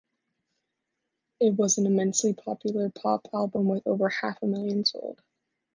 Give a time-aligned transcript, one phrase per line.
[1.39, 5.21] It was an immensely popular pop album with over half a million sold.